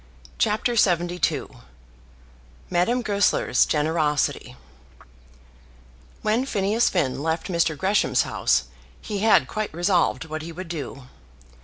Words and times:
CHAPTER 0.39 0.71
LXXII 0.73 1.45
Madame 2.71 3.03
Goesler's 3.03 3.67
Generosity 3.67 4.55
When 6.23 6.43
Phineas 6.47 6.89
Finn 6.89 7.21
left 7.21 7.49
Mr. 7.49 7.77
Gresham's 7.77 8.23
house 8.23 8.63
he 8.99 9.19
had 9.19 9.47
quite 9.47 9.71
resolved 9.71 10.25
what 10.25 10.41
he 10.41 10.51
would 10.51 10.69
do. 10.69 11.03